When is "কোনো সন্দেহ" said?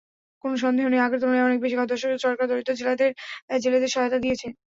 0.43-0.85